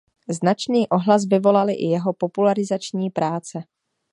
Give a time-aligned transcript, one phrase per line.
[0.29, 3.63] Značný ohlas vyvolaly i jeho popularizační práce.